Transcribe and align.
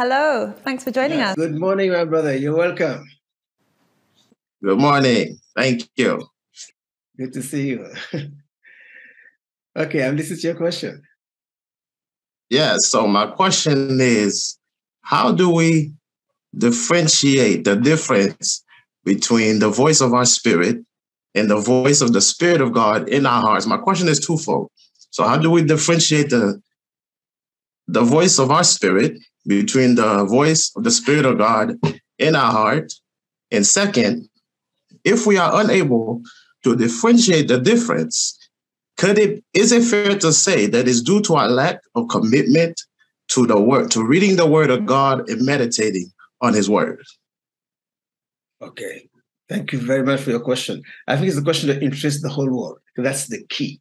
Hello. 0.00 0.54
Thanks 0.64 0.82
for 0.82 0.90
joining 0.90 1.20
us. 1.20 1.36
Good 1.36 1.60
morning, 1.60 1.92
my 1.92 2.06
brother. 2.06 2.34
You're 2.34 2.56
welcome. 2.56 3.06
Good 4.64 4.78
morning. 4.78 5.38
Thank 5.54 5.90
you. 5.94 6.26
Good 7.18 7.34
to 7.34 7.42
see 7.42 7.68
you. 7.68 7.86
okay, 9.76 10.00
and 10.00 10.18
this 10.18 10.30
is 10.30 10.42
your 10.42 10.54
question. 10.54 11.02
Yeah, 12.48 12.76
so 12.78 13.06
my 13.06 13.26
question 13.26 14.00
is 14.00 14.58
how 15.02 15.32
do 15.32 15.50
we 15.50 15.92
differentiate 16.56 17.64
the 17.64 17.76
difference 17.76 18.64
between 19.04 19.58
the 19.58 19.68
voice 19.68 20.00
of 20.00 20.14
our 20.14 20.24
spirit 20.24 20.78
and 21.34 21.50
the 21.50 21.60
voice 21.60 22.00
of 22.00 22.14
the 22.14 22.22
Spirit 22.22 22.62
of 22.62 22.72
God 22.72 23.06
in 23.10 23.26
our 23.26 23.42
hearts? 23.42 23.66
My 23.66 23.76
question 23.76 24.08
is 24.08 24.18
twofold. 24.18 24.70
So, 25.10 25.24
how 25.24 25.36
do 25.36 25.50
we 25.50 25.62
differentiate 25.62 26.30
the, 26.30 26.58
the 27.86 28.00
voice 28.00 28.38
of 28.38 28.50
our 28.50 28.64
spirit 28.64 29.18
between 29.46 29.94
the 29.94 30.24
voice 30.24 30.72
of 30.76 30.84
the 30.84 30.90
Spirit 30.90 31.24
of 31.24 31.38
God 31.38 31.78
in 32.18 32.36
our 32.36 32.52
heart? 32.52 32.92
And 33.50 33.66
second, 33.66 34.28
if 35.04 35.26
we 35.26 35.38
are 35.38 35.60
unable 35.60 36.22
to 36.64 36.76
differentiate 36.76 37.48
the 37.48 37.58
difference, 37.58 38.36
could 38.96 39.18
it 39.18 39.42
is 39.54 39.72
it 39.72 39.84
fair 39.84 40.18
to 40.18 40.32
say 40.32 40.66
that 40.66 40.86
it's 40.86 41.00
due 41.00 41.22
to 41.22 41.34
our 41.34 41.48
lack 41.48 41.80
of 41.94 42.08
commitment 42.08 42.80
to 43.28 43.46
the 43.46 43.58
word, 43.58 43.90
to 43.92 44.04
reading 44.04 44.36
the 44.36 44.46
word 44.46 44.70
of 44.70 44.84
God 44.86 45.28
and 45.28 45.44
meditating 45.44 46.10
on 46.40 46.52
his 46.52 46.68
word? 46.68 47.02
Okay. 48.60 49.08
Thank 49.48 49.72
you 49.72 49.80
very 49.80 50.04
much 50.04 50.20
for 50.20 50.30
your 50.30 50.40
question. 50.40 50.82
I 51.08 51.16
think 51.16 51.28
it's 51.28 51.38
a 51.38 51.42
question 51.42 51.68
that 51.70 51.82
interests 51.82 52.22
the 52.22 52.28
whole 52.28 52.48
world. 52.48 52.78
That's 52.96 53.26
the 53.26 53.42
key. 53.48 53.80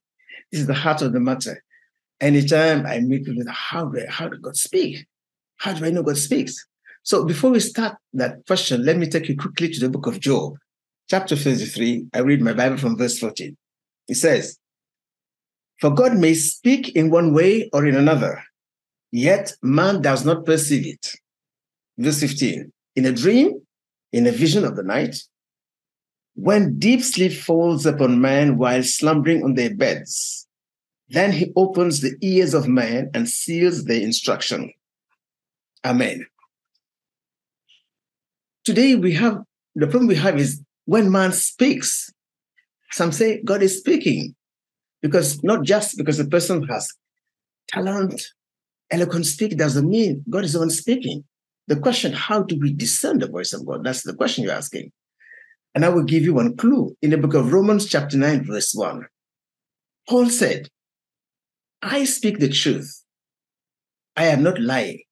This 0.52 0.62
is 0.62 0.68
the 0.68 0.74
heart 0.74 1.02
of 1.02 1.14
the 1.14 1.20
matter. 1.20 1.64
Anytime 2.22 2.86
I 2.86 3.00
meet 3.00 3.26
people, 3.26 3.44
how 3.52 3.92
how 4.08 4.30
does 4.30 4.40
God 4.40 4.56
speak? 4.56 5.06
How 5.60 5.74
do 5.74 5.86
I 5.86 5.90
know 5.90 6.04
God 6.04 6.18
speaks? 6.18 6.56
So 7.04 7.26
before 7.26 7.52
we 7.52 7.60
start 7.60 7.98
that 8.14 8.46
question, 8.48 8.86
let 8.86 8.98
me 8.98 9.08
take 9.08 9.28
you 9.28 9.36
quickly 9.36 9.70
to 9.70 9.80
the 9.80 9.90
book 9.90 10.08
of 10.08 10.22
Job, 10.22 10.54
chapter 11.10 11.36
33. 11.36 12.08
I 12.14 12.20
read 12.20 12.42
my 12.42 12.54
Bible 12.54 12.78
from 12.78 12.98
verse 12.98 13.20
14. 13.20 13.58
It 14.08 14.16
says, 14.16 14.58
For 15.82 15.90
God 15.90 16.16
may 16.16 16.34
speak 16.34 16.96
in 16.96 17.10
one 17.10 17.34
way 17.34 17.70
or 17.74 17.86
in 17.86 17.96
another, 17.96 18.42
yet 19.12 19.52
man 19.62 20.02
does 20.02 20.26
not 20.26 20.46
perceive 20.46 20.88
it. 20.88 21.14
Verse 21.98 22.22
15, 22.22 22.72
in 22.96 23.06
a 23.06 23.12
dream, 23.12 23.62
in 24.14 24.28
a 24.28 24.32
vision 24.32 24.64
of 24.64 24.78
the 24.78 24.84
night, 24.84 25.18
when 26.36 26.80
deep 26.80 27.02
sleep 27.02 27.34
falls 27.34 27.86
upon 27.86 28.22
man 28.22 28.58
while 28.58 28.82
slumbering 28.82 29.44
on 29.44 29.56
their 29.56 29.76
beds, 29.76 30.48
then 31.10 31.34
he 31.34 31.52
opens 31.58 32.00
the 32.00 32.16
ears 32.22 32.54
of 32.54 32.70
man 32.70 33.10
and 33.14 33.28
seals 33.28 33.84
their 33.84 34.00
instruction. 34.00 34.72
Amen. 35.86 36.26
Today 38.66 38.96
we 38.96 39.14
have 39.14 39.40
the 39.76 39.88
problem 39.88 40.08
we 40.08 40.16
have 40.16 40.38
is 40.38 40.62
when 40.86 41.12
man 41.12 41.32
speaks, 41.32 42.12
some 42.92 43.12
say 43.12 43.42
God 43.44 43.62
is 43.62 43.78
speaking 43.78 44.36
because 45.02 45.42
not 45.44 45.64
just 45.64 45.98
because 45.98 46.18
the 46.18 46.26
person 46.26 46.64
has 46.68 46.90
talent, 47.68 48.22
eloquent 48.92 49.26
speak 49.26 49.58
doesn't 49.58 49.90
mean 49.90 50.24
God 50.30 50.44
is 50.44 50.58
one 50.58 50.70
speaking. 50.70 51.24
The 51.68 51.80
question, 51.80 52.14
how 52.14 52.44
do 52.44 52.58
we 52.60 52.74
discern 52.74 53.20
the 53.20 53.28
voice 53.28 53.54
of 53.54 53.66
God? 53.66 53.84
That's 53.84 54.04
the 54.04 54.16
question 54.16 54.44
you're 54.44 54.54
asking. 54.54 54.92
And 55.76 55.86
I 55.86 55.90
will 55.90 56.04
give 56.04 56.24
you 56.24 56.34
one 56.34 56.58
clue. 56.58 56.98
In 57.02 57.12
the 57.12 57.18
book 57.18 57.36
of 57.36 57.54
Romans, 57.54 57.88
chapter 57.88 58.18
9, 58.18 58.46
verse 58.46 58.74
1, 58.74 59.06
Paul 60.10 60.30
said, 60.30 60.68
I 61.82 62.06
speak 62.06 62.40
the 62.40 62.50
truth. 62.50 63.04
I 64.18 64.26
am 64.26 64.42
not 64.42 64.60
lying. 64.60 65.04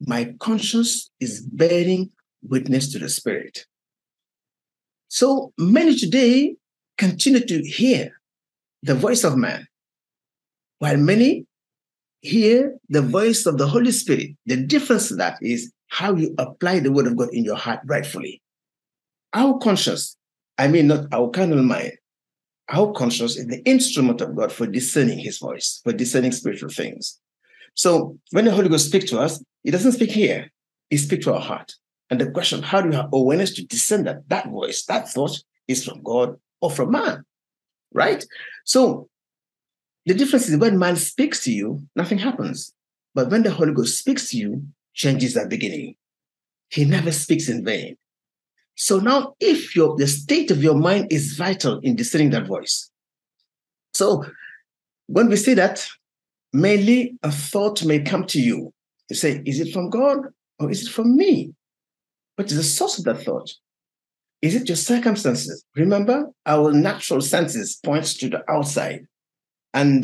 My 0.00 0.34
conscience 0.40 1.10
is 1.20 1.40
bearing 1.40 2.10
witness 2.42 2.92
to 2.92 2.98
the 2.98 3.08
Spirit. 3.08 3.66
So 5.08 5.52
many 5.58 5.96
today 5.96 6.56
continue 6.98 7.40
to 7.40 7.62
hear 7.62 8.20
the 8.82 8.94
voice 8.94 9.24
of 9.24 9.36
man, 9.36 9.66
while 10.78 10.96
many 10.96 11.46
hear 12.20 12.76
the 12.88 13.02
voice 13.02 13.46
of 13.46 13.58
the 13.58 13.66
Holy 13.66 13.92
Spirit. 13.92 14.30
The 14.46 14.56
difference 14.56 15.08
that 15.16 15.38
is 15.40 15.72
how 15.88 16.14
you 16.14 16.34
apply 16.38 16.80
the 16.80 16.92
word 16.92 17.06
of 17.06 17.16
God 17.16 17.28
in 17.32 17.44
your 17.44 17.56
heart 17.56 17.80
rightfully. 17.86 18.42
Our 19.32 19.58
conscience, 19.58 20.16
I 20.58 20.68
mean, 20.68 20.88
not 20.88 21.06
our 21.12 21.30
carnal 21.30 21.62
mind, 21.62 21.92
our 22.68 22.92
conscience 22.92 23.36
is 23.36 23.46
the 23.46 23.62
instrument 23.64 24.20
of 24.20 24.34
God 24.34 24.52
for 24.52 24.66
discerning 24.66 25.18
his 25.18 25.38
voice, 25.38 25.80
for 25.84 25.92
discerning 25.92 26.32
spiritual 26.32 26.70
things. 26.70 27.20
So 27.76 28.18
when 28.32 28.46
the 28.46 28.50
Holy 28.50 28.68
Ghost 28.68 28.86
speaks 28.86 29.08
to 29.10 29.20
us, 29.20 29.42
he 29.62 29.70
doesn't 29.70 29.92
speak 29.92 30.10
here, 30.10 30.50
he 30.90 30.96
speaks 30.96 31.24
to 31.26 31.34
our 31.34 31.40
heart. 31.40 31.72
And 32.10 32.20
the 32.20 32.30
question, 32.30 32.62
how 32.62 32.80
do 32.80 32.88
you 32.88 32.96
have 32.96 33.10
awareness 33.12 33.54
to 33.54 33.66
discern 33.66 34.04
that 34.04 34.28
that 34.28 34.48
voice, 34.48 34.84
that 34.86 35.08
thought 35.08 35.38
is 35.68 35.84
from 35.84 36.02
God 36.02 36.36
or 36.60 36.70
from 36.70 36.90
man? 36.92 37.24
Right? 37.92 38.24
So 38.64 39.08
the 40.06 40.14
difference 40.14 40.48
is 40.48 40.56
when 40.56 40.78
man 40.78 40.96
speaks 40.96 41.44
to 41.44 41.52
you, 41.52 41.82
nothing 41.94 42.18
happens. 42.18 42.72
But 43.14 43.30
when 43.30 43.42
the 43.42 43.50
Holy 43.50 43.72
Ghost 43.72 43.98
speaks 43.98 44.30
to 44.30 44.38
you, 44.38 44.62
changes 44.94 45.36
are 45.36 45.48
beginning. 45.48 45.96
He 46.68 46.84
never 46.84 47.12
speaks 47.12 47.48
in 47.48 47.64
vain. 47.64 47.96
So 48.76 48.98
now, 48.98 49.34
if 49.40 49.74
your 49.74 49.96
the 49.96 50.06
state 50.06 50.50
of 50.50 50.62
your 50.62 50.74
mind 50.74 51.08
is 51.10 51.36
vital 51.36 51.80
in 51.80 51.96
discerning 51.96 52.30
that 52.30 52.46
voice. 52.46 52.90
So 53.94 54.24
when 55.06 55.28
we 55.28 55.36
say 55.36 55.54
that, 55.54 55.86
mainly 56.60 57.16
a 57.22 57.30
thought 57.30 57.84
may 57.84 58.00
come 58.00 58.26
to 58.26 58.40
you. 58.40 58.72
You 59.08 59.16
say, 59.16 59.42
is 59.44 59.60
it 59.60 59.72
from 59.72 59.90
God 59.90 60.18
or 60.58 60.70
is 60.70 60.86
it 60.86 60.90
from 60.90 61.16
me? 61.16 61.52
What 62.36 62.50
is 62.50 62.56
the 62.56 62.62
source 62.62 62.98
of 62.98 63.04
that 63.04 63.22
thought? 63.22 63.50
Is 64.42 64.54
it 64.54 64.68
your 64.68 64.76
circumstances? 64.76 65.64
Remember, 65.74 66.26
our 66.44 66.72
natural 66.72 67.20
senses 67.20 67.78
points 67.84 68.14
to 68.18 68.28
the 68.28 68.50
outside. 68.50 69.06
And 69.72 70.02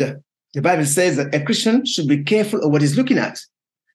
the 0.55 0.63
Bible 0.63 0.85
says 0.85 1.17
that 1.17 1.35
a 1.35 1.45
Christian 1.45 1.85
should 1.85 2.09
be 2.09 2.23
careful 2.23 2.61
of 2.63 2.71
what 2.71 2.83
he's 2.83 2.97
looking 2.97 3.19
at, 3.19 3.39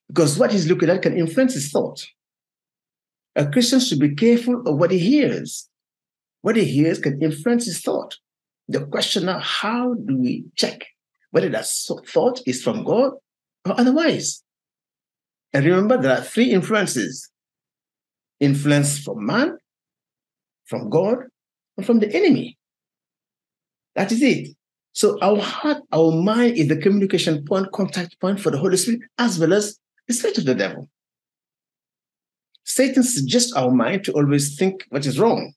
because 0.07 0.37
what 0.37 0.51
he's 0.51 0.67
looking 0.67 0.89
at 0.89 1.01
can 1.01 1.17
influence 1.17 1.53
his 1.53 1.69
thought. 1.69 2.05
A 3.35 3.47
Christian 3.47 3.79
should 3.79 3.99
be 3.99 4.15
careful 4.15 4.61
of 4.67 4.77
what 4.77 4.91
he 4.91 4.99
hears. 4.99 5.69
What 6.41 6.55
he 6.55 6.65
hears 6.65 6.99
can 6.99 7.21
influence 7.21 7.65
his 7.65 7.81
thought. 7.81 8.15
The 8.67 8.85
question 8.85 9.25
now, 9.25 9.39
how 9.39 9.93
do 9.93 10.17
we 10.17 10.45
check 10.55 10.85
whether 11.37 11.49
that 11.49 11.67
thought 11.67 12.41
is 12.47 12.63
from 12.63 12.83
God 12.83 13.11
or 13.63 13.79
otherwise? 13.79 14.43
And 15.53 15.65
remember, 15.65 15.97
there 16.01 16.17
are 16.17 16.23
three 16.23 16.51
influences 16.51 17.29
influence 18.39 18.99
from 18.99 19.23
man, 19.23 19.57
from 20.65 20.89
God, 20.89 21.17
and 21.77 21.85
from 21.85 21.99
the 21.99 22.11
enemy. 22.15 22.57
That 23.95 24.11
is 24.11 24.21
it. 24.21 24.49
So 24.93 25.19
our 25.21 25.39
heart, 25.39 25.83
our 25.91 26.11
mind 26.11 26.57
is 26.57 26.69
the 26.69 26.77
communication 26.77 27.45
point, 27.45 27.71
contact 27.71 28.19
point 28.19 28.39
for 28.39 28.51
the 28.51 28.57
Holy 28.57 28.77
Spirit, 28.77 29.01
as 29.19 29.37
well 29.37 29.53
as 29.53 29.77
the 30.07 30.13
spirit 30.15 30.39
of 30.39 30.45
the 30.45 30.55
devil. 30.55 30.89
Satan 32.63 33.03
suggests 33.03 33.53
our 33.53 33.71
mind 33.71 34.03
to 34.05 34.11
always 34.13 34.57
think 34.57 34.85
what 34.89 35.05
is 35.05 35.19
wrong, 35.19 35.53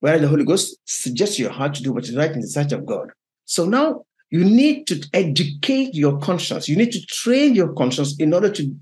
while 0.00 0.18
the 0.18 0.28
Holy 0.28 0.44
Ghost 0.44 0.76
suggests 0.86 1.38
your 1.38 1.50
heart 1.50 1.74
to 1.74 1.82
do 1.82 1.92
what 1.92 2.04
is 2.04 2.16
right 2.16 2.32
in 2.32 2.40
the 2.40 2.48
sight 2.48 2.72
of 2.72 2.86
God. 2.86 3.10
So 3.44 3.66
now 3.66 4.04
you 4.34 4.44
need 4.44 4.88
to 4.88 5.08
educate 5.12 5.94
your 5.94 6.18
conscience. 6.18 6.68
You 6.68 6.74
need 6.74 6.90
to 6.90 7.00
train 7.06 7.54
your 7.54 7.72
conscience 7.72 8.16
in 8.18 8.34
order 8.34 8.50
to 8.50 8.74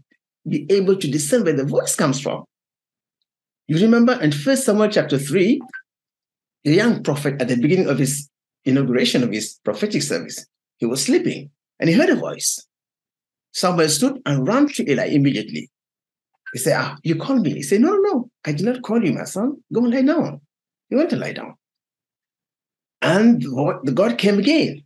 be 0.48 0.64
able 0.70 0.96
to 0.96 1.10
discern 1.10 1.44
where 1.44 1.52
the 1.52 1.66
voice 1.66 1.94
comes 1.94 2.18
from. 2.18 2.44
You 3.68 3.78
remember 3.78 4.18
in 4.22 4.32
First 4.32 4.64
Samuel 4.64 4.88
chapter 4.88 5.18
3, 5.18 5.60
the 6.64 6.72
young 6.72 7.02
prophet 7.02 7.34
at 7.38 7.48
the 7.48 7.56
beginning 7.56 7.90
of 7.90 7.98
his 7.98 8.30
inauguration 8.64 9.22
of 9.22 9.30
his 9.30 9.58
prophetic 9.62 10.00
service, 10.00 10.46
he 10.78 10.86
was 10.86 11.04
sleeping 11.04 11.50
and 11.78 11.90
he 11.90 11.96
heard 11.96 12.08
a 12.08 12.16
voice. 12.16 12.66
Samuel 13.52 13.90
stood 13.90 14.22
and 14.24 14.48
ran 14.48 14.68
to 14.68 14.90
Eli 14.90 15.08
immediately. 15.08 15.68
He 16.54 16.60
said, 16.60 16.80
Ah, 16.80 16.96
you 17.02 17.16
called 17.16 17.42
me. 17.42 17.52
He 17.52 17.62
said, 17.62 17.82
No, 17.82 17.90
no, 17.90 18.00
no, 18.00 18.30
I 18.46 18.52
did 18.52 18.64
not 18.64 18.80
call 18.80 19.04
you, 19.04 19.12
my 19.12 19.24
son. 19.24 19.62
Go 19.70 19.84
and 19.84 19.92
lie 19.92 20.00
down. 20.00 20.40
He 20.88 20.96
went 20.96 21.10
to 21.10 21.16
lie 21.16 21.34
down. 21.34 21.56
And 23.02 23.42
the 23.42 23.92
God 23.94 24.16
came 24.16 24.38
again 24.38 24.82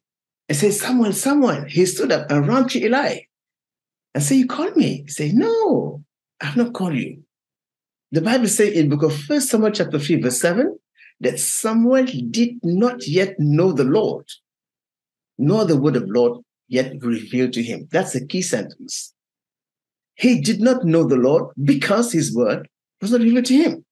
and 0.49 0.57
said, 0.57 0.73
Samuel, 0.73 1.13
Samuel. 1.13 1.65
He 1.65 1.87
stood 1.87 2.13
up 2.13 2.31
and 2.31 2.47
ran 2.47 2.69
to 2.69 2.81
Eli 2.81 3.21
and 4.15 4.23
said, 4.23 4.37
You 4.37 4.47
called 4.47 4.77
me. 4.77 5.03
He 5.03 5.09
said, 5.09 5.35
No, 5.35 6.05
I 6.41 6.47
have 6.47 6.57
not 6.57 6.73
called 6.73 6.95
you. 6.95 7.23
The 8.13 8.21
Bible 8.21 8.49
says 8.49 8.73
in 8.73 8.89
book 8.89 9.03
of 9.03 9.17
First 9.17 9.49
Samuel 9.51 9.73
chapter 9.73 9.99
3, 9.99 10.23
verse 10.23 10.41
7, 10.41 10.79
that 11.21 11.41
Samuel 11.41 12.07
did 12.31 12.59
not 12.63 13.07
yet 13.07 13.35
know 13.39 13.73
the 13.73 13.85
Lord, 13.85 14.27
nor 15.39 15.65
the 15.65 15.77
word 15.77 15.97
of 15.97 16.05
Lord 16.07 16.43
yet 16.69 16.93
revealed 17.03 17.53
to 17.55 17.63
him. 17.63 17.89
That's 17.91 18.15
a 18.15 18.25
key 18.25 18.43
sentence. 18.43 19.13
He 20.15 20.41
did 20.41 20.61
not 20.61 20.85
know 20.85 21.05
the 21.05 21.17
Lord 21.17 21.53
because 21.63 22.13
his 22.13 22.35
word 22.35 22.69
was 23.01 23.13
not 23.13 23.21
revealed 23.21 23.47
to 23.47 23.55
him. 23.55 23.85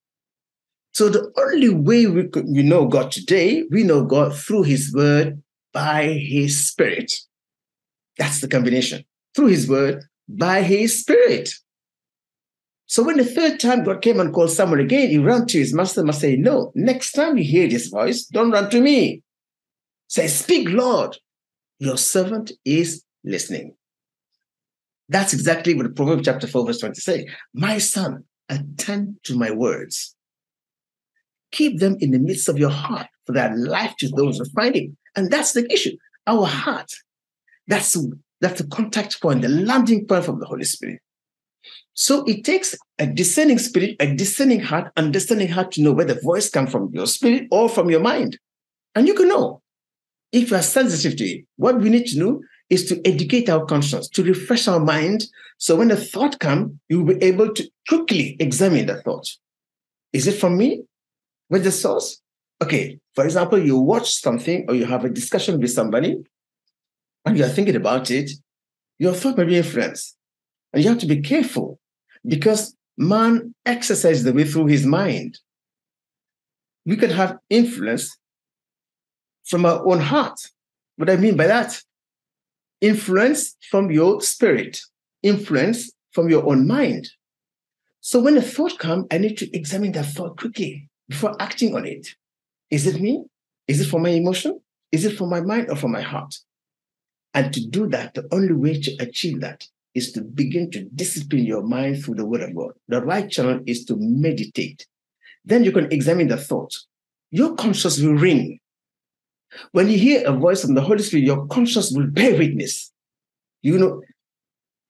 So 0.93 1.09
the 1.09 1.31
only 1.37 1.69
way 1.69 2.05
we, 2.05 2.27
could, 2.27 2.45
we 2.47 2.63
know 2.63 2.87
God 2.87 3.11
today, 3.11 3.63
we 3.69 3.83
know 3.83 4.05
God 4.05 4.35
through 4.35 4.63
his 4.63 4.93
word 4.93 5.41
by 5.75 6.05
his 6.07 6.69
spirit. 6.69 7.11
That's 8.17 8.39
the 8.39 8.47
combination. 8.47 9.03
Through 9.35 9.47
his 9.47 9.67
word 9.67 10.05
by 10.29 10.61
his 10.61 11.01
spirit. 11.01 11.49
So 12.85 13.03
when 13.03 13.17
the 13.17 13.25
third 13.25 13.59
time 13.59 13.83
God 13.83 14.01
came 14.01 14.21
and 14.21 14.33
called 14.33 14.51
Samuel 14.51 14.79
again, 14.79 15.09
he 15.09 15.17
ran 15.17 15.47
to 15.47 15.57
his 15.57 15.73
master 15.73 15.99
and 15.99 16.15
said, 16.15 16.39
No, 16.39 16.71
next 16.75 17.11
time 17.11 17.37
you 17.37 17.43
hear 17.43 17.67
this 17.67 17.87
voice, 17.87 18.25
don't 18.25 18.51
run 18.51 18.69
to 18.69 18.79
me. 18.79 19.21
Say, 20.07 20.27
Speak, 20.27 20.69
Lord. 20.69 21.17
Your 21.79 21.97
servant 21.97 22.53
is 22.63 23.03
listening. 23.25 23.75
That's 25.09 25.33
exactly 25.33 25.73
what 25.73 25.93
Proverbs 25.93 26.23
chapter 26.23 26.47
4, 26.47 26.67
verse 26.67 26.79
20 26.79 27.01
says. 27.01 27.25
My 27.53 27.79
son, 27.79 28.23
attend 28.47 29.17
to 29.23 29.37
my 29.37 29.51
words. 29.51 30.15
Keep 31.51 31.79
them 31.79 31.97
in 31.99 32.11
the 32.11 32.19
midst 32.19 32.47
of 32.47 32.57
your 32.57 32.69
heart, 32.69 33.07
for 33.25 33.33
their 33.33 33.53
life 33.57 33.93
to 33.99 34.07
those 34.07 34.37
who 34.37 34.45
find 34.45 34.75
it. 34.77 34.91
And 35.15 35.31
that's 35.31 35.53
the 35.53 35.71
issue. 35.71 35.95
Our 36.27 36.45
heart. 36.45 36.91
That's, 37.67 37.97
that's 38.41 38.61
the 38.61 38.67
contact 38.67 39.21
point, 39.21 39.41
the 39.41 39.49
landing 39.49 40.05
point 40.05 40.25
from 40.25 40.39
the 40.39 40.45
Holy 40.45 40.65
Spirit. 40.65 40.99
So 41.93 42.23
it 42.25 42.43
takes 42.43 42.75
a 42.99 43.07
discerning 43.07 43.57
spirit, 43.57 43.95
a 43.99 44.13
discerning 44.13 44.59
heart, 44.59 44.91
understanding 44.97 45.47
heart 45.47 45.71
to 45.73 45.81
know 45.81 45.93
where 45.93 46.05
the 46.05 46.19
voice 46.21 46.49
comes 46.49 46.71
from 46.71 46.89
your 46.93 47.07
spirit 47.07 47.47
or 47.51 47.69
from 47.69 47.89
your 47.89 48.01
mind. 48.01 48.37
And 48.95 49.07
you 49.07 49.13
can 49.13 49.29
know 49.29 49.61
if 50.31 50.51
you 50.51 50.57
are 50.57 50.61
sensitive 50.61 51.17
to 51.17 51.23
it. 51.23 51.45
What 51.55 51.79
we 51.79 51.89
need 51.89 52.05
to 52.07 52.19
know 52.19 52.41
is 52.69 52.85
to 52.89 53.01
educate 53.07 53.49
our 53.49 53.65
conscience, 53.65 54.09
to 54.09 54.23
refresh 54.23 54.67
our 54.67 54.79
mind. 54.79 55.25
So 55.57 55.77
when 55.77 55.87
the 55.87 55.95
thought 55.95 56.39
comes, 56.39 56.73
you 56.89 57.03
will 57.03 57.15
be 57.15 57.23
able 57.23 57.53
to 57.53 57.69
quickly 57.87 58.35
examine 58.39 58.87
the 58.87 59.01
thought. 59.01 59.27
Is 60.11 60.27
it 60.27 60.33
from 60.33 60.57
me? 60.57 60.83
Where's 61.47 61.63
the 61.63 61.71
source? 61.71 62.21
Okay, 62.61 62.99
for 63.13 63.25
example, 63.25 63.59
you 63.59 63.77
watch 63.77 64.15
something 64.21 64.65
or 64.67 64.75
you 64.75 64.85
have 64.85 65.05
a 65.05 65.09
discussion 65.09 65.59
with 65.59 65.71
somebody 65.71 66.17
and 67.25 67.37
you 67.37 67.43
are 67.43 67.49
thinking 67.49 67.75
about 67.75 68.11
it, 68.11 68.31
your 68.97 69.13
thought 69.13 69.37
may 69.37 69.43
be 69.43 69.57
influenced. 69.57 70.15
And 70.73 70.83
you 70.83 70.89
have 70.89 70.99
to 70.99 71.05
be 71.05 71.21
careful 71.21 71.79
because 72.25 72.75
man 72.97 73.53
exercises 73.65 74.23
the 74.23 74.33
way 74.33 74.45
through 74.45 74.67
his 74.67 74.85
mind. 74.85 75.39
We 76.85 76.95
can 76.95 77.09
have 77.09 77.37
influence 77.49 78.17
from 79.45 79.65
our 79.65 79.85
own 79.87 79.99
heart. 79.99 80.39
What 80.97 81.09
I 81.09 81.17
mean 81.17 81.35
by 81.35 81.47
that? 81.47 81.81
Influence 82.81 83.55
from 83.69 83.91
your 83.91 84.21
spirit, 84.21 84.79
influence 85.23 85.91
from 86.11 86.29
your 86.29 86.45
own 86.45 86.67
mind. 86.67 87.09
So 88.01 88.19
when 88.19 88.37
a 88.37 88.41
thought 88.41 88.77
comes, 88.77 89.07
I 89.11 89.17
need 89.17 89.37
to 89.39 89.55
examine 89.55 89.91
that 89.93 90.05
thought 90.05 90.37
quickly 90.37 90.89
before 91.09 91.35
acting 91.41 91.75
on 91.75 91.85
it. 91.85 92.07
Is 92.71 92.87
it 92.87 92.99
me? 92.99 93.25
Is 93.67 93.81
it 93.81 93.85
for 93.85 93.99
my 93.99 94.09
emotion? 94.09 94.59
Is 94.91 95.05
it 95.05 95.17
for 95.17 95.27
my 95.27 95.41
mind 95.41 95.69
or 95.69 95.75
for 95.75 95.87
my 95.87 96.01
heart? 96.01 96.35
And 97.33 97.53
to 97.53 97.67
do 97.67 97.87
that, 97.89 98.13
the 98.13 98.27
only 98.31 98.53
way 98.53 98.79
to 98.79 98.95
achieve 98.99 99.41
that 99.41 99.65
is 99.93 100.11
to 100.13 100.21
begin 100.21 100.71
to 100.71 100.83
discipline 100.95 101.45
your 101.45 101.63
mind 101.63 102.03
through 102.03 102.15
the 102.15 102.25
word 102.25 102.41
of 102.41 102.55
God. 102.55 102.71
The 102.87 103.01
right 103.01 103.29
channel 103.29 103.61
is 103.65 103.85
to 103.85 103.95
meditate. 103.97 104.85
Then 105.43 105.63
you 105.63 105.71
can 105.71 105.91
examine 105.91 106.27
the 106.27 106.37
thoughts. 106.37 106.87
Your 107.31 107.55
conscience 107.55 107.99
will 107.99 108.15
ring. 108.15 108.59
When 109.71 109.89
you 109.89 109.97
hear 109.97 110.27
a 110.27 110.33
voice 110.33 110.61
from 110.61 110.75
the 110.75 110.81
Holy 110.81 111.01
Spirit, 111.01 111.25
your 111.25 111.45
conscience 111.47 111.91
will 111.91 112.07
bear 112.07 112.37
witness. 112.37 112.91
You 113.61 113.79
know, 113.79 114.01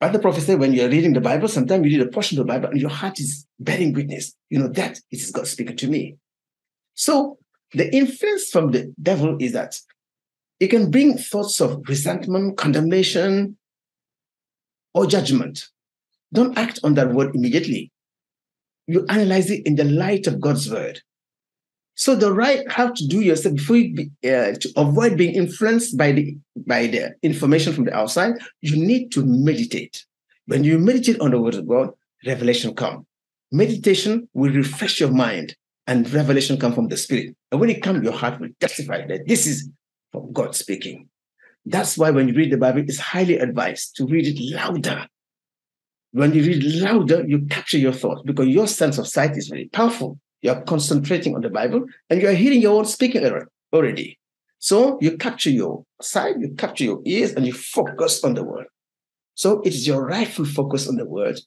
other 0.00 0.18
prophets 0.18 0.46
say 0.46 0.56
when 0.56 0.72
you're 0.72 0.88
reading 0.88 1.12
the 1.12 1.20
Bible, 1.20 1.48
sometimes 1.48 1.86
you 1.86 1.98
read 1.98 2.06
a 2.06 2.10
portion 2.10 2.38
of 2.38 2.46
the 2.46 2.52
Bible 2.52 2.68
and 2.68 2.80
your 2.80 2.90
heart 2.90 3.18
is 3.18 3.46
bearing 3.58 3.92
witness. 3.92 4.34
You 4.50 4.58
know, 4.58 4.68
that 4.68 4.98
is 5.10 5.30
God 5.30 5.46
speaking 5.46 5.76
to 5.76 5.88
me. 5.88 6.16
So 6.94 7.38
the 7.72 7.94
influence 7.94 8.48
from 8.50 8.70
the 8.70 8.92
devil 9.02 9.36
is 9.40 9.52
that 9.52 9.76
it 10.60 10.68
can 10.68 10.90
bring 10.90 11.18
thoughts 11.18 11.60
of 11.60 11.82
resentment, 11.88 12.56
condemnation, 12.56 13.56
or 14.94 15.06
judgment. 15.06 15.66
Don't 16.32 16.56
act 16.56 16.80
on 16.82 16.94
that 16.94 17.12
word 17.12 17.34
immediately. 17.34 17.92
You 18.86 19.04
analyze 19.08 19.50
it 19.50 19.66
in 19.66 19.76
the 19.76 19.84
light 19.84 20.26
of 20.26 20.40
God's 20.40 20.70
word. 20.70 21.00
So 21.96 22.14
the 22.14 22.32
right 22.32 22.60
how 22.70 22.92
to 22.92 23.06
do 23.06 23.20
yourself 23.20 23.56
before 23.56 23.76
you 23.76 23.94
be, 23.94 24.10
uh, 24.28 24.52
to 24.52 24.72
avoid 24.76 25.16
being 25.16 25.34
influenced 25.34 25.96
by 25.96 26.12
the 26.12 26.36
by 26.66 26.86
the 26.86 27.14
information 27.22 27.72
from 27.72 27.84
the 27.84 27.94
outside, 27.94 28.34
you 28.60 28.76
need 28.76 29.10
to 29.12 29.24
meditate. 29.24 30.04
When 30.46 30.62
you 30.62 30.78
meditate 30.78 31.20
on 31.20 31.30
the 31.30 31.40
word 31.40 31.54
of 31.54 31.66
God, 31.66 31.90
revelation 32.26 32.74
come. 32.74 33.06
Meditation 33.50 34.28
will 34.34 34.52
refresh 34.52 35.00
your 35.00 35.10
mind, 35.10 35.56
and 35.86 36.10
revelation 36.12 36.58
come 36.58 36.72
from 36.72 36.88
the 36.88 36.96
spirit. 36.96 37.36
And 37.50 37.60
when 37.60 37.70
it 37.70 37.82
comes, 37.82 38.02
your 38.02 38.12
heart 38.12 38.40
will 38.40 38.48
testify 38.60 39.06
that 39.06 39.26
this 39.26 39.46
is 39.46 39.68
from 40.12 40.32
God 40.32 40.54
speaking. 40.54 41.08
That's 41.64 41.98
why 41.98 42.10
when 42.10 42.28
you 42.28 42.34
read 42.34 42.52
the 42.52 42.58
Bible, 42.58 42.80
it's 42.80 42.98
highly 42.98 43.38
advised 43.38 43.96
to 43.96 44.06
read 44.06 44.26
it 44.26 44.54
louder. 44.54 45.06
When 46.12 46.32
you 46.32 46.42
read 46.42 46.62
louder, 46.82 47.24
you 47.26 47.46
capture 47.46 47.78
your 47.78 47.92
thoughts 47.92 48.22
because 48.24 48.48
your 48.48 48.66
sense 48.66 48.98
of 48.98 49.08
sight 49.08 49.36
is 49.36 49.48
very 49.48 49.68
powerful. 49.68 50.18
You're 50.42 50.62
concentrating 50.62 51.34
on 51.34 51.40
the 51.40 51.50
Bible 51.50 51.84
and 52.08 52.22
you're 52.22 52.32
hearing 52.32 52.62
your 52.62 52.78
own 52.78 52.84
speaking 52.84 53.28
already. 53.72 54.18
So 54.58 54.98
you 55.00 55.16
capture 55.16 55.50
your 55.50 55.84
sight, 56.00 56.36
you 56.38 56.54
capture 56.56 56.84
your 56.84 57.00
ears, 57.04 57.32
and 57.32 57.46
you 57.46 57.52
focus 57.52 58.24
on 58.24 58.34
the 58.34 58.44
word. 58.44 58.66
So 59.34 59.60
it 59.60 59.74
is 59.74 59.86
your 59.86 60.06
rightful 60.06 60.46
focus 60.46 60.88
on 60.88 60.96
the 60.96 61.04
word, 61.04 61.38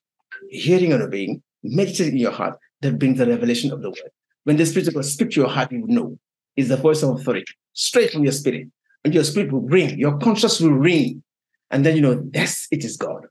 hearing 0.49 0.93
and 0.93 1.01
obeying, 1.01 1.41
meditating 1.63 2.13
in 2.13 2.19
your 2.19 2.31
heart 2.31 2.57
that 2.81 2.99
brings 2.99 3.17
the 3.17 3.25
revelation 3.25 3.71
of 3.71 3.81
the 3.81 3.89
word. 3.89 4.11
When 4.43 4.57
the 4.57 4.65
Spirit 4.65 4.93
God 4.93 5.05
speaks 5.05 5.35
to 5.35 5.41
your 5.41 5.49
heart, 5.49 5.71
you 5.71 5.81
will 5.81 5.93
know 5.93 6.19
it's 6.55 6.69
the 6.69 6.77
voice 6.77 7.03
of 7.03 7.19
authority, 7.19 7.53
straight 7.73 8.11
from 8.11 8.23
your 8.23 8.33
spirit. 8.33 8.67
And 9.05 9.13
your 9.13 9.23
spirit 9.23 9.51
will 9.51 9.61
ring, 9.61 9.97
your 9.97 10.17
conscience 10.17 10.59
will 10.59 10.73
ring. 10.73 11.23
And 11.71 11.85
then 11.85 11.95
you 11.95 12.01
know, 12.01 12.21
yes, 12.33 12.67
it 12.69 12.83
is 12.83 12.97
God. 12.97 13.27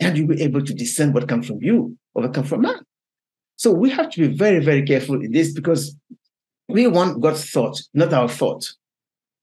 And 0.00 0.16
you'll 0.18 0.26
be 0.26 0.42
able 0.42 0.64
to 0.64 0.74
discern 0.74 1.12
what 1.12 1.28
comes 1.28 1.46
from 1.46 1.62
you 1.62 1.96
or 2.14 2.22
what 2.22 2.34
comes 2.34 2.48
from 2.48 2.62
man. 2.62 2.80
So 3.56 3.70
we 3.70 3.90
have 3.90 4.10
to 4.10 4.28
be 4.28 4.36
very, 4.36 4.58
very 4.58 4.82
careful 4.82 5.20
in 5.22 5.30
this 5.30 5.52
because 5.52 5.96
we 6.68 6.88
want 6.88 7.20
God's 7.20 7.48
thought, 7.48 7.80
not 7.92 8.12
our 8.12 8.28
thought. 8.28 8.68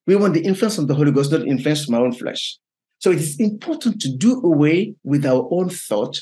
We 0.07 0.17
want 0.17 0.33
the 0.33 0.43
influence 0.43 0.77
of 0.77 0.89
the 0.89 0.95
Holy 0.95 1.11
Ghost, 1.11 1.31
not 1.31 1.47
influence 1.47 1.85
from 1.85 1.95
our 1.95 2.05
own 2.05 2.11
flesh. 2.11 2.57
So 2.99 3.11
it 3.11 3.19
is 3.19 3.39
important 3.39 4.01
to 4.01 4.15
do 4.15 4.41
away 4.41 4.95
with 5.03 5.25
our 5.25 5.47
own 5.51 5.69
thought 5.69 6.19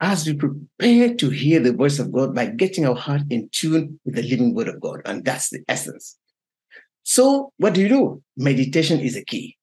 as 0.00 0.26
we 0.26 0.34
prepare 0.34 1.14
to 1.14 1.28
hear 1.28 1.60
the 1.60 1.72
voice 1.72 1.98
of 1.98 2.12
God 2.12 2.34
by 2.34 2.46
getting 2.46 2.86
our 2.86 2.94
heart 2.94 3.22
in 3.30 3.48
tune 3.52 4.00
with 4.04 4.14
the 4.14 4.22
living 4.22 4.54
word 4.54 4.68
of 4.68 4.80
God. 4.80 5.02
And 5.04 5.24
that's 5.24 5.50
the 5.50 5.62
essence. 5.68 6.16
So 7.02 7.52
what 7.58 7.74
do 7.74 7.82
you 7.82 7.88
do? 7.88 8.22
Meditation 8.36 9.00
is 9.00 9.16
a 9.16 9.24
key. 9.24 9.56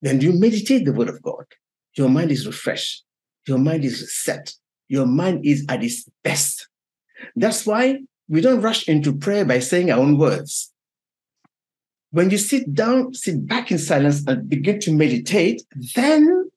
When 0.00 0.20
you 0.20 0.32
meditate 0.32 0.86
the 0.86 0.92
word 0.92 1.08
of 1.08 1.20
God, 1.22 1.44
your 1.96 2.08
mind 2.08 2.30
is 2.30 2.46
refreshed. 2.46 3.04
Your 3.46 3.58
mind 3.58 3.84
is 3.84 4.16
set. 4.22 4.54
Your 4.88 5.06
mind 5.06 5.44
is 5.44 5.64
at 5.68 5.84
its 5.84 6.08
best. 6.24 6.68
That's 7.36 7.66
why 7.66 7.98
we 8.28 8.40
don't 8.40 8.62
rush 8.62 8.88
into 8.88 9.16
prayer 9.16 9.44
by 9.44 9.58
saying 9.58 9.90
our 9.90 9.98
own 9.98 10.16
words. 10.16 10.72
When 12.12 12.30
you 12.30 12.38
sit 12.38 12.72
down, 12.74 13.14
sit 13.14 13.46
back 13.46 13.70
in 13.70 13.78
silence 13.78 14.24
and 14.26 14.48
begin 14.48 14.80
to 14.80 14.92
meditate, 14.92 15.62
then 15.94 16.50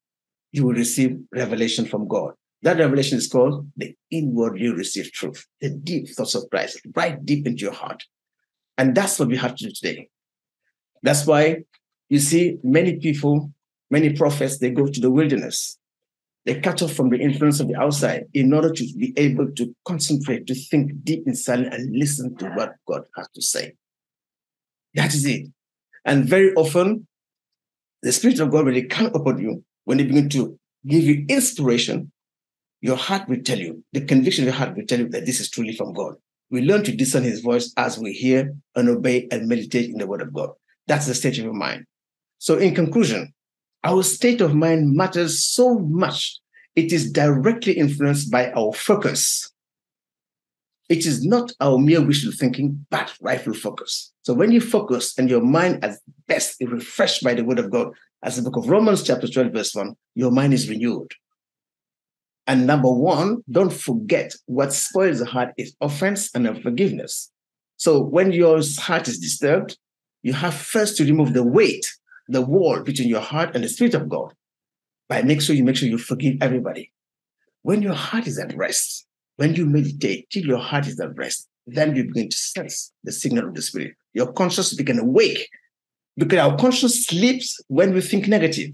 you 0.51 0.65
will 0.65 0.73
receive 0.73 1.17
revelation 1.31 1.85
from 1.85 2.07
God. 2.07 2.33
That 2.63 2.79
revelation 2.79 3.17
is 3.17 3.27
called 3.27 3.67
the 3.75 3.93
inwardly 4.09 4.69
received 4.69 5.13
truth, 5.13 5.45
the 5.59 5.69
deep 5.69 6.09
thoughts 6.09 6.33
of 6.33 6.49
Christ, 6.49 6.79
right 6.95 7.23
deep 7.25 7.45
into 7.45 7.61
your 7.61 7.73
heart. 7.73 8.03
And 8.77 8.95
that's 8.95 9.19
what 9.19 9.27
we 9.27 9.37
have 9.37 9.55
to 9.55 9.65
do 9.65 9.71
today. 9.71 10.09
That's 11.03 11.27
why 11.27 11.63
you 12.07 12.19
see 12.19 12.57
many 12.63 12.95
people, 12.95 13.51
many 13.91 14.13
prophets, 14.13 14.59
they 14.59 14.69
go 14.69 14.87
to 14.87 15.01
the 15.01 15.11
wilderness. 15.11 15.77
They 16.45 16.61
cut 16.61 16.81
off 16.81 16.93
from 16.93 17.09
the 17.09 17.19
influence 17.19 17.59
of 17.59 17.67
the 17.67 17.75
outside 17.75 18.23
in 18.33 18.53
order 18.53 18.71
to 18.71 18.83
be 18.97 19.13
able 19.17 19.51
to 19.51 19.75
concentrate, 19.85 20.47
to 20.47 20.55
think 20.55 21.03
deep 21.03 21.23
inside 21.27 21.59
and 21.65 21.93
listen 21.93 22.35
to 22.37 22.47
what 22.51 22.75
God 22.87 23.03
has 23.17 23.27
to 23.35 23.41
say. 23.41 23.73
That 24.93 25.13
is 25.13 25.25
it. 25.25 25.47
And 26.05 26.25
very 26.25 26.53
often, 26.53 27.07
the 28.01 28.13
Spirit 28.13 28.39
of 28.39 28.51
God, 28.51 28.67
they 28.67 28.83
come 28.83 29.07
upon 29.07 29.39
you, 29.39 29.65
when 29.83 29.97
they 29.97 30.05
begin 30.05 30.29
to 30.29 30.57
give 30.87 31.03
you 31.03 31.25
inspiration, 31.27 32.11
your 32.83 32.97
heart 32.97 33.29
will 33.29 33.41
tell 33.41 33.57
you, 33.57 33.81
the 33.93 34.01
conviction 34.01 34.43
of 34.43 34.47
your 34.47 34.55
heart 34.55 34.75
will 34.75 34.85
tell 34.85 34.99
you 34.99 35.07
that 35.07 35.25
this 35.25 35.39
is 35.39 35.49
truly 35.49 35.73
from 35.73 35.93
God. 35.93 36.15
We 36.51 36.63
learn 36.63 36.83
to 36.83 36.93
discern 36.93 37.23
his 37.23 37.39
voice 37.39 37.71
as 37.77 37.97
we 37.97 38.11
hear 38.11 38.53
and 38.75 38.89
obey 38.89 39.29
and 39.31 39.47
meditate 39.47 39.89
in 39.89 39.99
the 39.99 40.05
word 40.05 40.21
of 40.21 40.33
God. 40.33 40.49
That's 40.87 41.07
the 41.07 41.15
state 41.15 41.37
of 41.37 41.45
your 41.45 41.53
mind. 41.53 41.85
So, 42.39 42.57
in 42.57 42.75
conclusion, 42.75 43.33
our 43.85 44.03
state 44.03 44.41
of 44.41 44.53
mind 44.53 44.97
matters 44.97 45.45
so 45.45 45.79
much. 45.79 46.37
It 46.75 46.91
is 46.91 47.09
directly 47.09 47.71
influenced 47.71 48.29
by 48.29 48.51
our 48.51 48.73
focus. 48.73 49.49
It 50.89 51.05
is 51.05 51.23
not 51.25 51.53
our 51.61 51.77
mere 51.77 52.05
wishful 52.05 52.33
thinking, 52.33 52.85
but 52.89 53.13
rightful 53.21 53.53
focus. 53.53 54.11
So 54.23 54.33
when 54.33 54.51
you 54.51 54.59
focus 54.59 55.17
and 55.17 55.29
your 55.29 55.41
mind 55.41 55.85
at 55.85 55.99
best 56.27 56.57
is 56.59 56.69
refreshed 56.69 57.23
by 57.23 57.33
the 57.33 57.45
word 57.45 57.59
of 57.59 57.71
God, 57.71 57.93
as 58.23 58.35
the 58.35 58.41
book 58.41 58.57
of 58.57 58.69
Romans, 58.69 59.03
chapter 59.03 59.29
12, 59.29 59.53
verse 59.53 59.73
1, 59.73 59.95
your 60.15 60.31
mind 60.31 60.53
is 60.53 60.69
renewed. 60.69 61.13
And 62.45 62.67
number 62.67 62.89
one, 62.89 63.41
don't 63.49 63.71
forget 63.71 64.33
what 64.45 64.73
spoils 64.73 65.19
the 65.19 65.25
heart 65.25 65.53
is 65.57 65.75
offense 65.79 66.29
and 66.35 66.47
unforgiveness. 66.47 67.31
So 67.77 68.01
when 68.01 68.31
your 68.31 68.61
heart 68.77 69.07
is 69.07 69.19
disturbed, 69.19 69.77
you 70.23 70.33
have 70.33 70.53
first 70.53 70.97
to 70.97 71.05
remove 71.05 71.33
the 71.33 71.43
weight, 71.43 71.85
the 72.27 72.41
wall 72.41 72.81
between 72.81 73.07
your 73.07 73.21
heart 73.21 73.55
and 73.55 73.63
the 73.63 73.69
Spirit 73.69 73.93
of 73.93 74.09
God 74.09 74.33
by 75.09 75.21
make 75.21 75.41
sure 75.41 75.55
you 75.55 75.63
make 75.63 75.75
sure 75.75 75.89
you 75.89 75.97
forgive 75.97 76.35
everybody. 76.41 76.91
When 77.61 77.81
your 77.81 77.93
heart 77.93 78.27
is 78.27 78.37
at 78.39 78.55
rest, 78.55 79.05
When 79.37 79.55
you 79.55 79.65
meditate 79.65 80.29
till 80.29 80.45
your 80.45 80.59
heart 80.59 80.87
is 80.87 80.99
at 80.99 81.15
rest, 81.17 81.47
then 81.65 81.95
you 81.95 82.03
begin 82.05 82.29
to 82.29 82.37
sense 82.37 82.91
the 83.03 83.11
signal 83.11 83.47
of 83.47 83.55
the 83.55 83.61
Spirit. 83.61 83.95
Your 84.13 84.31
conscience 84.31 84.73
begin 84.73 84.99
awake 84.99 85.49
because 86.17 86.39
our 86.39 86.55
conscience 86.57 87.05
sleeps 87.05 87.59
when 87.67 87.93
we 87.93 88.01
think 88.01 88.27
negative. 88.27 88.69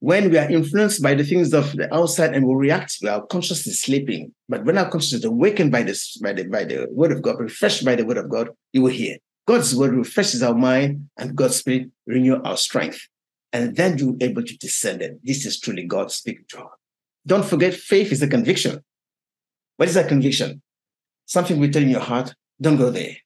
When 0.00 0.30
we 0.30 0.38
are 0.38 0.48
influenced 0.48 1.02
by 1.02 1.14
the 1.14 1.24
things 1.24 1.52
of 1.52 1.72
the 1.72 1.92
outside 1.92 2.32
and 2.32 2.46
we 2.46 2.54
react, 2.54 2.96
our 3.04 3.26
conscience 3.26 3.66
is 3.66 3.80
sleeping. 3.80 4.32
But 4.48 4.64
when 4.64 4.78
our 4.78 4.88
conscience 4.88 5.20
is 5.20 5.24
awakened 5.24 5.72
by 5.72 5.82
this, 5.82 6.16
by 6.18 6.32
the 6.32 6.44
by 6.44 6.64
the 6.64 6.86
word 6.90 7.10
of 7.10 7.20
God, 7.20 7.40
refreshed 7.40 7.84
by 7.84 7.96
the 7.96 8.04
word 8.04 8.18
of 8.18 8.28
God, 8.28 8.50
you 8.72 8.82
will 8.82 8.92
hear. 8.92 9.16
God's 9.46 9.74
word 9.74 9.94
refreshes 9.94 10.42
our 10.42 10.54
mind, 10.54 11.08
and 11.18 11.34
God's 11.34 11.56
spirit 11.56 11.88
renew 12.06 12.40
our 12.42 12.56
strength. 12.56 13.00
And 13.52 13.74
then 13.76 13.98
you're 13.98 14.14
able 14.20 14.42
to 14.42 14.56
discern 14.58 14.98
that 14.98 15.18
this 15.24 15.46
is 15.46 15.58
truly 15.58 15.84
God 15.84 16.12
speaking 16.12 16.44
to 16.50 16.58
us. 16.60 16.70
Don't 17.26 17.44
forget, 17.44 17.74
faith 17.74 18.12
is 18.12 18.22
a 18.22 18.28
conviction. 18.28 18.84
What 19.78 19.88
is 19.88 19.96
a 19.96 20.04
conviction? 20.06 20.62
Something 21.26 21.58
we 21.58 21.70
tell 21.70 21.82
in 21.82 21.88
your 21.88 22.00
heart, 22.00 22.34
don't 22.60 22.76
go 22.76 22.90
there. 22.90 23.16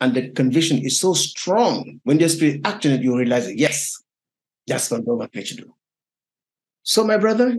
And 0.00 0.14
the 0.14 0.30
conviction 0.30 0.78
is 0.78 1.00
so 1.00 1.14
strong. 1.14 2.00
When 2.04 2.18
the 2.18 2.28
spirit 2.28 2.60
acts 2.64 2.86
on 2.86 2.92
it, 2.92 3.02
you 3.02 3.16
realize, 3.16 3.52
yes, 3.54 4.02
that's 4.66 4.90
what 4.90 5.04
God 5.04 5.14
wants 5.14 5.34
me 5.34 5.42
to 5.42 5.56
do. 5.56 5.74
So, 6.82 7.04
my 7.04 7.16
brother, 7.16 7.56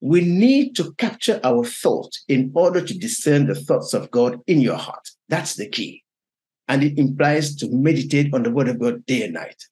we 0.00 0.20
need 0.20 0.76
to 0.76 0.92
capture 0.94 1.40
our 1.42 1.64
thought 1.64 2.14
in 2.28 2.52
order 2.54 2.80
to 2.80 2.98
discern 2.98 3.46
the 3.46 3.54
thoughts 3.54 3.94
of 3.94 4.10
God 4.10 4.40
in 4.46 4.60
your 4.60 4.76
heart. 4.76 5.08
That's 5.28 5.54
the 5.54 5.68
key. 5.68 6.04
And 6.68 6.82
it 6.82 6.98
implies 6.98 7.54
to 7.56 7.70
meditate 7.70 8.34
on 8.34 8.42
the 8.42 8.50
word 8.50 8.68
of 8.68 8.78
God 8.78 9.06
day 9.06 9.22
and 9.22 9.34
night. 9.34 9.62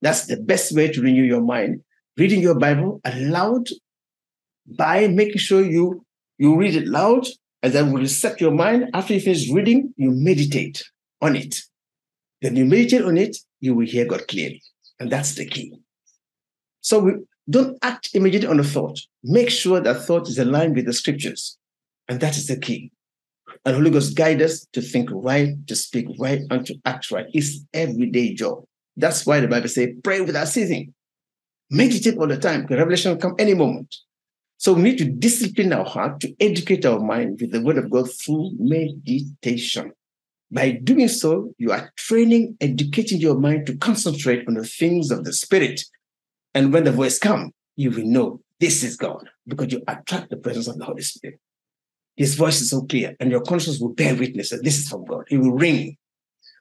That's 0.00 0.26
the 0.26 0.36
best 0.36 0.74
way 0.74 0.90
to 0.92 1.02
renew 1.02 1.24
your 1.24 1.42
mind. 1.42 1.82
Reading 2.16 2.40
your 2.40 2.58
Bible 2.58 3.00
aloud 3.04 3.68
by 4.66 5.08
making 5.08 5.38
sure 5.38 5.62
you, 5.62 6.04
you 6.38 6.56
read 6.56 6.74
it 6.74 6.86
loud 6.86 7.26
and 7.62 7.72
then 7.72 7.92
will 7.92 8.00
reset 8.00 8.40
your 8.40 8.52
mind. 8.52 8.90
After 8.94 9.14
you 9.14 9.20
finish 9.20 9.50
reading, 9.50 9.92
you 9.96 10.10
meditate 10.10 10.82
on 11.20 11.36
it. 11.36 11.56
Then 12.42 12.56
you 12.56 12.64
meditate 12.64 13.02
on 13.02 13.16
it, 13.16 13.36
you 13.60 13.74
will 13.74 13.86
hear 13.86 14.04
God 14.04 14.28
clearly. 14.28 14.62
And 15.00 15.10
that's 15.10 15.34
the 15.34 15.46
key. 15.46 15.72
So 16.80 17.00
we, 17.00 17.12
don't 17.48 17.78
act 17.82 18.10
immediately 18.14 18.48
on 18.48 18.60
a 18.60 18.64
thought. 18.64 18.98
Make 19.22 19.50
sure 19.50 19.80
that 19.80 20.02
thought 20.02 20.28
is 20.28 20.38
aligned 20.38 20.76
with 20.76 20.86
the 20.86 20.92
scriptures. 20.92 21.56
And 22.08 22.20
that 22.20 22.36
is 22.36 22.46
the 22.46 22.58
key. 22.58 22.90
And 23.64 23.74
Holy 23.74 23.90
Ghost 23.90 24.16
guide 24.16 24.42
us 24.42 24.66
to 24.72 24.80
think 24.80 25.08
right, 25.12 25.54
to 25.66 25.76
speak 25.76 26.06
right, 26.18 26.40
and 26.50 26.66
to 26.66 26.74
act 26.84 27.10
right. 27.10 27.26
It's 27.32 27.60
everyday 27.72 28.34
job. 28.34 28.64
That's 28.96 29.26
why 29.26 29.40
the 29.40 29.48
Bible 29.48 29.68
says, 29.68 29.90
pray 30.02 30.20
without 30.20 30.48
ceasing. 30.48 30.94
Meditate 31.70 32.16
all 32.16 32.28
the 32.28 32.36
time, 32.36 32.62
because 32.62 32.78
revelation 32.78 33.12
will 33.12 33.18
come 33.18 33.34
any 33.38 33.54
moment. 33.54 33.94
So 34.58 34.72
we 34.72 34.82
need 34.82 34.98
to 34.98 35.04
discipline 35.04 35.72
our 35.72 35.84
heart 35.84 36.20
to 36.20 36.34
educate 36.40 36.86
our 36.86 37.00
mind 37.00 37.38
with 37.40 37.52
the 37.52 37.60
word 37.60 37.78
of 37.78 37.90
God 37.90 38.08
through 38.10 38.52
meditation. 38.58 39.92
By 40.50 40.70
doing 40.70 41.08
so, 41.08 41.52
you 41.58 41.72
are 41.72 41.92
training, 41.96 42.56
educating 42.60 43.20
your 43.20 43.38
mind 43.38 43.66
to 43.66 43.76
concentrate 43.76 44.46
on 44.46 44.54
the 44.54 44.64
things 44.64 45.10
of 45.10 45.24
the 45.24 45.32
spirit 45.32 45.84
and 46.56 46.72
when 46.72 46.84
the 46.84 46.90
voice 46.90 47.18
comes, 47.18 47.52
you 47.76 47.90
will 47.90 48.06
know 48.06 48.40
this 48.60 48.82
is 48.82 48.96
God 48.96 49.28
because 49.46 49.70
you 49.70 49.82
attract 49.86 50.30
the 50.30 50.38
presence 50.38 50.66
of 50.68 50.78
the 50.78 50.86
Holy 50.86 51.02
Spirit. 51.02 51.38
His 52.16 52.34
voice 52.34 52.62
is 52.62 52.70
so 52.70 52.80
clear, 52.80 53.14
and 53.20 53.30
your 53.30 53.42
conscience 53.42 53.78
will 53.78 53.90
bear 53.90 54.14
witness 54.14 54.48
that 54.48 54.64
this 54.64 54.78
is 54.78 54.88
from 54.88 55.04
God. 55.04 55.24
It 55.30 55.36
will 55.36 55.52
ring. 55.52 55.98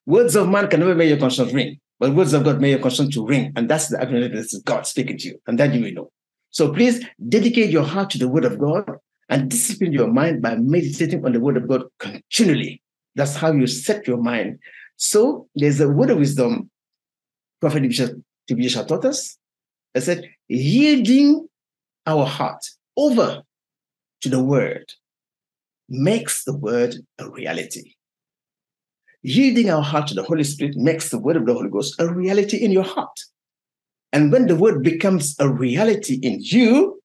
Words 0.05 0.35
of 0.35 0.49
man 0.49 0.67
can 0.67 0.81
never 0.81 0.95
make 0.95 1.07
your 1.07 1.17
conscience 1.17 1.53
ring, 1.53 1.79
but 1.97 2.13
words 2.13 2.33
of 2.33 2.43
God 2.43 2.59
make 2.59 2.71
your 2.71 2.81
conscience 2.81 3.15
to 3.15 3.25
ring. 3.25 3.53
And 3.55 3.69
that's 3.69 3.87
the 3.87 3.95
acknowledgement 4.01 4.33
that 4.33 4.41
this 4.41 4.53
is 4.53 4.63
God 4.63 4.85
speaking 4.85 5.17
to 5.17 5.29
you. 5.29 5.41
And 5.47 5.57
that 5.59 5.73
you 5.73 5.81
will 5.81 5.93
know. 5.93 6.11
So 6.49 6.73
please 6.73 7.01
dedicate 7.29 7.69
your 7.69 7.83
heart 7.85 8.09
to 8.09 8.17
the 8.17 8.27
word 8.27 8.43
of 8.43 8.59
God 8.59 8.97
and 9.29 9.49
discipline 9.49 9.93
your 9.93 10.07
mind 10.07 10.41
by 10.41 10.57
meditating 10.57 11.23
on 11.25 11.31
the 11.31 11.39
word 11.39 11.55
of 11.55 11.69
God 11.69 11.83
continually. 11.99 12.81
That's 13.15 13.37
how 13.37 13.53
you 13.53 13.65
set 13.65 14.07
your 14.07 14.17
mind. 14.17 14.59
So 14.97 15.47
there's 15.55 15.79
a 15.79 15.87
word 15.87 16.09
of 16.09 16.17
wisdom 16.17 16.69
Prophet 17.61 17.79
T.B. 17.79 18.61
Joshua 18.61 18.85
taught 18.85 19.05
us 19.05 19.37
I 19.95 19.99
said, 19.99 20.29
yielding 20.47 21.47
our 22.05 22.25
heart 22.25 22.65
over 22.97 23.43
to 24.21 24.29
the 24.29 24.43
word 24.43 24.91
makes 25.87 26.43
the 26.43 26.55
word 26.55 26.95
a 27.19 27.29
reality. 27.29 27.93
Yielding 29.21 29.69
our 29.69 29.81
heart 29.81 30.07
to 30.07 30.13
the 30.13 30.23
Holy 30.23 30.43
Spirit 30.43 30.75
makes 30.75 31.09
the 31.09 31.19
word 31.19 31.35
of 31.35 31.45
the 31.45 31.53
Holy 31.53 31.69
Ghost 31.69 31.95
a 31.99 32.13
reality 32.13 32.57
in 32.57 32.71
your 32.71 32.83
heart. 32.83 33.19
And 34.13 34.31
when 34.31 34.47
the 34.47 34.55
word 34.55 34.83
becomes 34.83 35.35
a 35.39 35.49
reality 35.49 36.19
in 36.21 36.39
you, 36.41 37.01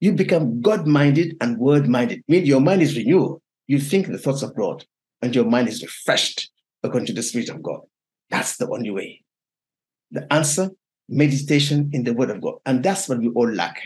you 0.00 0.12
become 0.12 0.60
God 0.60 0.86
minded 0.86 1.36
and 1.40 1.58
word 1.58 1.88
minded. 1.88 2.22
Mean 2.28 2.44
your 2.44 2.60
mind 2.60 2.82
is 2.82 2.96
renewed. 2.96 3.38
You 3.68 3.78
think 3.78 4.08
the 4.08 4.18
thoughts 4.18 4.42
of 4.42 4.54
God, 4.56 4.84
and 5.22 5.34
your 5.34 5.44
mind 5.44 5.68
is 5.68 5.82
refreshed 5.82 6.50
according 6.82 7.06
to 7.06 7.12
the 7.12 7.22
Spirit 7.22 7.48
of 7.48 7.62
God. 7.62 7.80
That's 8.28 8.56
the 8.56 8.68
only 8.68 8.90
way. 8.90 9.22
The 10.10 10.30
answer 10.32 10.70
meditation 11.12 11.90
in 11.92 12.04
the 12.04 12.14
Word 12.14 12.30
of 12.30 12.40
God. 12.40 12.54
And 12.66 12.82
that's 12.82 13.08
what 13.08 13.18
we 13.18 13.28
all 13.28 13.50
lack. 13.50 13.80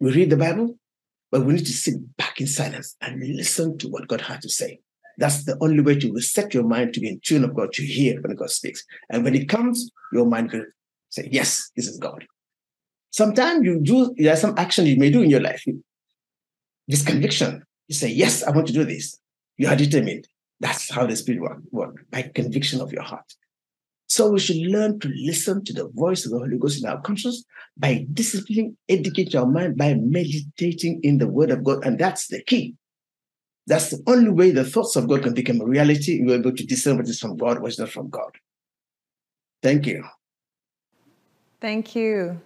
We 0.00 0.12
read 0.12 0.30
the 0.30 0.36
Bible, 0.36 0.76
but 1.30 1.44
we 1.44 1.54
need 1.54 1.66
to 1.66 1.72
sit 1.72 1.94
back 2.16 2.40
in 2.40 2.46
silence 2.46 2.96
and 3.00 3.22
listen 3.36 3.78
to 3.78 3.88
what 3.88 4.08
God 4.08 4.20
had 4.20 4.42
to 4.42 4.48
say. 4.48 4.80
That's 5.18 5.44
the 5.44 5.56
only 5.60 5.80
way 5.80 5.98
to 5.98 6.12
reset 6.12 6.54
your 6.54 6.64
mind 6.64 6.94
to 6.94 7.00
be 7.00 7.08
in 7.08 7.20
tune 7.22 7.44
of 7.44 7.54
God, 7.54 7.72
to 7.74 7.84
hear 7.84 8.20
when 8.20 8.34
God 8.34 8.50
speaks. 8.50 8.84
And 9.10 9.24
when 9.24 9.34
it 9.34 9.48
comes, 9.48 9.90
your 10.12 10.26
mind 10.26 10.52
will 10.52 10.64
say, 11.10 11.28
Yes, 11.30 11.70
this 11.76 11.86
is 11.86 11.98
God. 11.98 12.24
Sometimes 13.10 13.64
you 13.64 13.78
do, 13.80 14.14
there 14.16 14.32
are 14.32 14.36
some 14.36 14.54
action 14.56 14.86
you 14.86 14.96
may 14.96 15.10
do 15.10 15.22
in 15.22 15.30
your 15.30 15.40
life. 15.40 15.64
This 16.88 17.04
conviction, 17.04 17.62
you 17.88 17.94
say, 17.94 18.08
Yes, 18.08 18.42
I 18.42 18.50
want 18.50 18.66
to 18.68 18.72
do 18.72 18.84
this. 18.84 19.18
You 19.58 19.68
are 19.68 19.76
determined. 19.76 20.26
That's 20.60 20.90
how 20.90 21.06
the 21.06 21.16
Spirit 21.16 21.42
works 21.42 21.62
work, 21.70 22.06
by 22.10 22.22
conviction 22.22 22.80
of 22.80 22.92
your 22.92 23.02
heart. 23.02 23.34
So 24.12 24.28
we 24.28 24.40
should 24.40 24.58
learn 24.58 25.00
to 25.00 25.08
listen 25.08 25.64
to 25.64 25.72
the 25.72 25.88
voice 25.88 26.26
of 26.26 26.32
the 26.32 26.38
Holy 26.38 26.58
Ghost 26.58 26.82
in 26.82 26.86
our 26.86 27.00
conscience 27.00 27.46
by 27.78 28.06
disciplining, 28.12 28.76
educating 28.86 29.40
our 29.40 29.46
mind 29.46 29.78
by 29.78 29.94
meditating 29.94 31.00
in 31.02 31.16
the 31.16 31.26
Word 31.26 31.50
of 31.50 31.64
God. 31.64 31.82
And 31.86 31.98
that's 31.98 32.26
the 32.26 32.42
key. 32.42 32.74
That's 33.66 33.88
the 33.88 34.02
only 34.06 34.28
way 34.28 34.50
the 34.50 34.66
thoughts 34.66 34.96
of 34.96 35.08
God 35.08 35.22
can 35.22 35.32
become 35.32 35.62
a 35.62 35.64
reality. 35.64 36.20
You're 36.20 36.34
able 36.34 36.54
to 36.54 36.66
discern 36.66 36.98
what 36.98 37.08
is 37.08 37.20
from 37.20 37.38
God, 37.38 37.60
what 37.60 37.70
is 37.70 37.78
not 37.78 37.88
from 37.88 38.10
God. 38.10 38.36
Thank 39.62 39.86
you. 39.86 40.04
Thank 41.62 41.96
you. 41.96 42.38